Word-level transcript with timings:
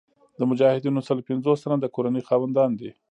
د 0.37 0.39
مجاهدینو 0.49 1.05
سل 1.07 1.17
پنځوس 1.27 1.59
تنه 1.63 1.77
د 1.79 1.85
کورنۍ 1.95 2.21
خاوندان 2.29 2.69
دي. 2.79 2.91